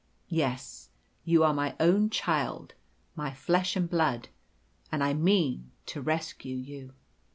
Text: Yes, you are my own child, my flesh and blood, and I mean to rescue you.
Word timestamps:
Yes, 0.29 0.89
you 1.23 1.43
are 1.43 1.53
my 1.53 1.75
own 1.79 2.09
child, 2.09 2.73
my 3.15 3.31
flesh 3.35 3.75
and 3.75 3.87
blood, 3.87 4.29
and 4.91 5.03
I 5.03 5.13
mean 5.13 5.73
to 5.85 6.01
rescue 6.01 6.55
you. 6.55 6.93